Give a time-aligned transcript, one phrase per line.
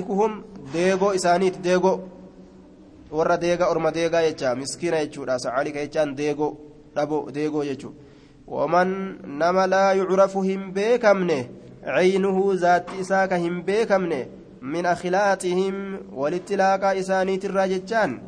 [0.00, 2.00] shawakikuhum deegoo isaaniiti deegoo
[3.12, 6.56] warra deega orma deegaa jecha miskiina jechuudha sacaalika jechaan deegoo
[6.94, 7.96] dhaboo deegoo jechuudha
[8.46, 11.38] waman nama laa yucrafu hin beekamne
[11.84, 14.28] caynuhu zaatti isaa ka hin beekamne
[14.62, 15.76] min akhlaaqihim
[16.12, 18.20] walitti laaqaa isaaniitirraa jechaan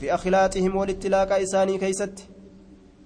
[0.00, 2.28] fi akhlaaqihim walitti laaqaa isaanii keeysatti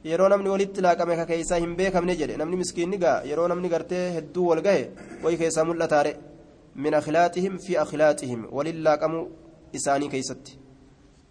[0.05, 4.05] yeroo namni walitti laaqame ka keeysaa hin beekamne jedhe namni miskiinni gaa yeroo namni gartee
[4.19, 4.91] hedduu wal gahe
[5.25, 6.17] way keessaa mul'ataare
[6.77, 9.29] من أخلاتهم في أخلاتهم ولله كم
[9.77, 10.45] إساني كيست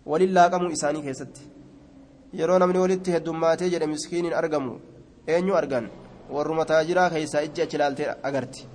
[0.05, 1.35] ولله كم إساني كيست
[2.33, 4.77] يرون من ولدت هدوماتي جل مسكين أرقموا
[5.29, 5.87] أين أرقان
[6.31, 8.67] warruma taajiraa keessaa ijji achi ilaaltee agarti.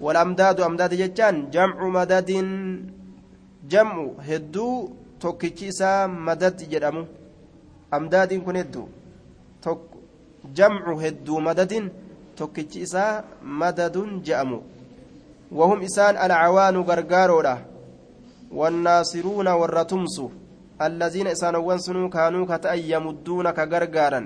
[0.00, 2.48] Walamdaadu amdaada jechaan jamcu madadin
[3.72, 4.74] jam'u hedduu
[5.24, 7.04] tokkichi isaa madad jedhamu.
[7.90, 8.88] Amdaadiin kun hedduu.
[10.58, 11.90] Jamcu hedduu madadin
[12.36, 13.12] tokkichi isaa
[13.60, 14.62] madadun je'amu.
[15.52, 17.56] Wahum isaan alcawaanu gargaaroodha
[18.48, 20.16] والناصرون والرتمس
[20.80, 24.20] الذين إسانوان سنو كانوا كتأن يمدون كغرغارا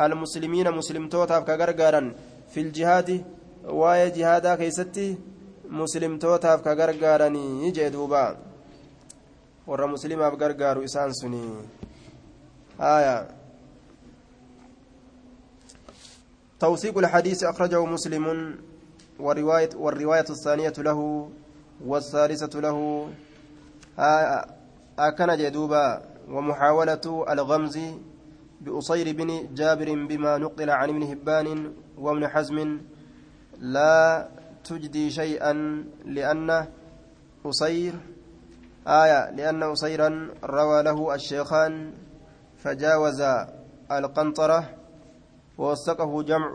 [0.00, 2.02] المسلمين مسلم توتاف كغرغارا
[2.48, 3.24] في الجهاد
[3.64, 5.18] واي جهادا كيستي
[5.68, 7.28] مسلم توتاف كغرغارا
[7.68, 8.36] يجي دوبا
[9.66, 11.44] ورا مسلماف غرغارو إسان سني.
[12.80, 13.28] آية.
[16.60, 18.24] توثيق الحديث أخرجه مسلم.
[19.20, 21.30] والرواية, والرواية الثانية له
[21.86, 23.08] والثالثة له.
[24.98, 27.78] أكن جدوبا ومحاولة الغمز
[28.60, 32.80] بأصير بن جابر بما نقل عن ابن هبان وابن حزم
[33.58, 34.28] لا
[34.64, 35.52] تجدي شيئا
[36.04, 36.66] لأن
[37.46, 37.92] أصير
[38.86, 41.92] آية لأن أصيرا روى له الشيخان
[42.58, 43.22] فجاوز
[43.92, 44.70] القنطرة
[45.58, 46.52] ووثقه جمع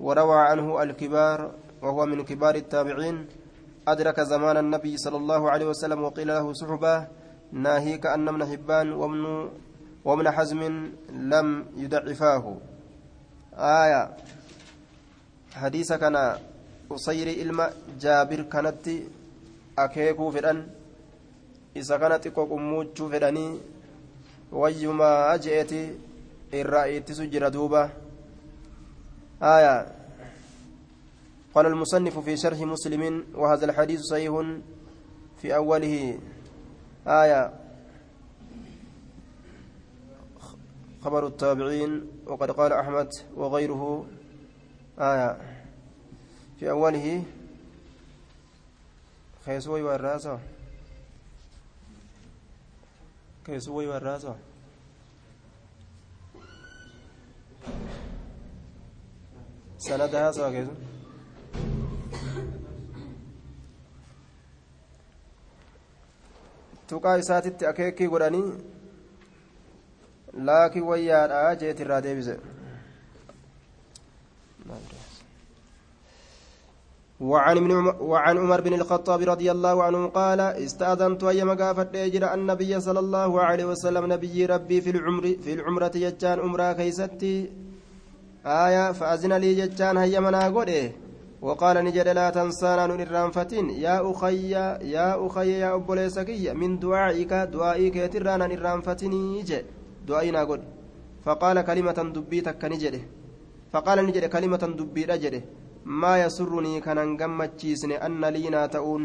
[0.00, 3.26] وروى عنه الكبار وهو من كبار التابعين
[3.88, 7.06] أدرك زمان النبي صلى الله عليه وسلم وقيل له صحبة
[7.52, 9.50] ناهيك أن ابن حبان وابن
[10.04, 10.60] وابن حزم
[11.10, 12.56] لم يدعفاه
[13.54, 14.02] آية.
[15.54, 16.36] حديث كان
[16.92, 17.70] أصير إلما
[18.00, 18.86] جابر كانت
[19.78, 20.66] أكيكو فدان
[21.76, 23.58] إذا كانت قموچو فداني
[24.52, 25.82] ويما أجئتي
[26.54, 27.90] الرأيت سجر دوبة.
[29.42, 30.01] آية.
[31.54, 34.32] قال المصنف في شرح مسلم وهذا الحديث صحيح
[35.42, 36.18] في أوله.
[37.06, 37.52] آية.
[41.04, 44.06] خبر التابعين وقد قال أحمد وغيره.
[44.98, 45.36] آية.
[46.58, 47.24] في أوله.
[49.46, 50.38] خيسوي والراسة
[53.46, 54.36] خيسوي والراسة
[59.78, 60.66] سندها سواء
[66.92, 68.48] tuqaa isaatitti akeekii godhanii
[70.48, 72.36] laakiin wayyaadha jeetirraa deebise.
[77.30, 82.80] وعن ابن وعن عمر بن الخطاب رضي الله عنه قال استأذنت أيما قافت أجر النبي
[82.80, 87.50] صلى الله عليه وسلم نبي ربي في العمر في العمرة يجان عمرة كيستي.
[88.46, 90.92] آية فأذن لي جتان هيا منا قده
[91.42, 94.50] وقال نجد لا تنسانا نرانفتين يا أخي
[94.94, 99.58] يا أخي يا أبو ليسكي من دعائك دعائك يترانا نرانفتني جي
[100.08, 100.62] دعائنا قد
[101.24, 103.02] فقال كلمة دبيتك نجده
[103.72, 105.42] فقال نجد كلمة دبي رجده
[106.00, 109.02] ما يسرني كان نغمتشيسن أن لينا تؤون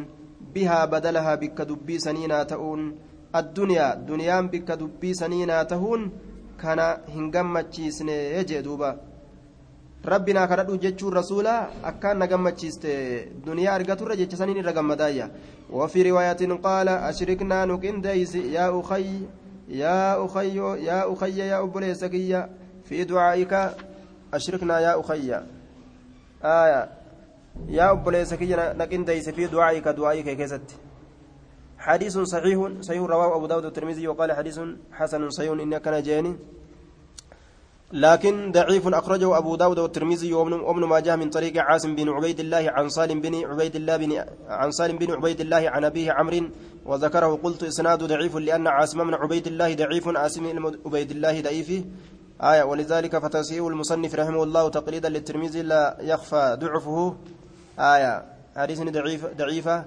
[0.53, 2.81] بها بدلها بك دبي سنينا تؤون
[3.35, 6.01] الدنيا دنيا بك دبي سنينا تهون
[6.61, 6.79] كان
[7.13, 9.16] هنغمتشيسن يجي دوبا.
[10.13, 11.53] Rabbinaa kadhadhu jechuun rasuula
[11.83, 12.91] akkaan na gammachiiste
[13.45, 15.29] duniyaa argaturra jecha saniin irra gammadaayya
[15.69, 19.21] وفي رواية قال أشركنا نكنديس يا أخي
[19.67, 22.49] يا أخي يا أخي يا أبو ليسكية
[22.87, 23.53] في دعائك
[24.33, 25.35] أشركنا يا أخي
[26.43, 26.89] آية
[27.67, 30.67] يا أبو ليسكية نكنديس في دعائك دعائك كيست
[31.77, 34.59] حديث صحيح صحيح رواه أبو داود الترمذي وقال حديث
[34.91, 36.35] حسن صحيح إن كان جاني
[37.91, 42.89] لكن ضعيف أخرجه أبو داود والترمذي وابن ماجه من طريق عاصم بن عبيد الله عن
[42.89, 46.49] سالم بن عبيد الله بن عن سالم بن عبيد الله عن أبيه عمرو
[46.85, 47.39] وذكره.
[47.43, 50.43] قلت إسناد ضعيف لأن عاصم بن عبيد الله ضعيف عاصم
[50.85, 51.83] عبيد الله ضعيف.
[52.41, 57.15] آية ولذلك فتسيء المصنف رحمه الله تقليدا للترمذي لا يخفى ضعفه.
[57.79, 58.25] آية
[58.57, 59.85] حديث ضعيف ضعيفة.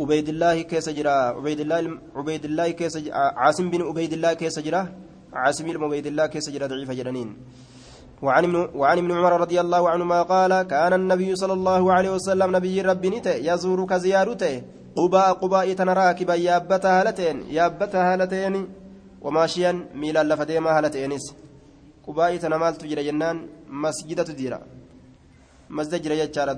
[0.00, 5.09] عبيد الله كيس جرا عبيد الله عبيد الله كيس عاصم بن عبيد الله كيس جرا.
[5.32, 7.36] عاصم بن عبيد الله كيس جرى ضعيف جرانين
[8.22, 12.56] وعن ابن وعن ابن عمر رضي الله عنهما قال كان النبي صلى الله عليه وسلم
[12.56, 14.62] نبي ربي نته يزورك زيارته
[14.94, 18.66] qubaa qubaa tana raakiban yaabbata haala ta'een yaabbata haala ta'een
[19.22, 21.26] wamaashiyan miilaan lafa deemaa haala ta'eenis
[22.06, 24.58] qubaa tana maaltu jira jennaan masjidatu jira
[25.68, 26.54] masjida jira jechaadha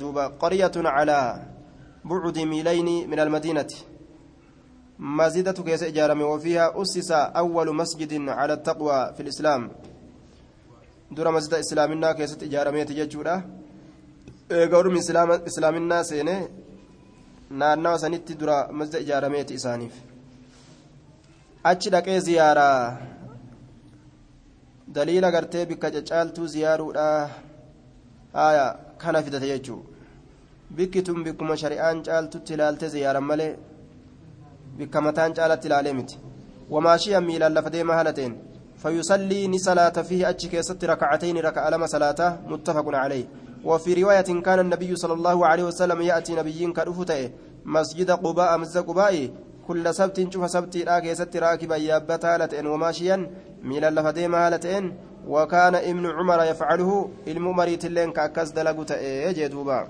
[4.99, 9.71] مسجدة كيس إجارة وفيها أسس أول مسجد على التقوى في الإسلام
[11.17, 13.35] dura masjida islaaminaa keessatti ijaarameeti jechuudha
[14.59, 15.01] eega ormi
[15.51, 16.37] islaaminaa seene
[17.63, 19.99] naannawa sanitti dura masjida ijaarameeti isaaniif
[21.71, 22.79] achi dhaqee ziyaaraa
[24.97, 27.07] daliila gartee bikka caccaaltuu ziyaaruudha
[28.39, 28.65] haya
[29.03, 29.81] kana fidate jechuu
[30.77, 33.53] bikki tun bikkuma shari'aan caaltutti ilaalte ziyaaran malee
[34.79, 35.95] bikka mataan caalatti ilaalee
[37.49, 38.35] lafa deema haala ta'een
[38.83, 43.25] فيصلي نصلاة فيه أتشك ست ركعتين ركع لما صلاته متفق عليه
[43.65, 47.31] وفي رواية كان النبي صلى الله عليه وسلم يأتي نبيين كرفته
[47.65, 49.31] مسجد قباء مسجد قباء
[49.69, 53.17] كل سبت شوف سبت راكي ست راكبا يابتا هالتين وماشيا
[53.63, 54.85] ميلا لفديما هالتين
[55.29, 59.89] وكان ابن عمر يفعله الممريت اللين كأكس دلقوتا إيه جدوبا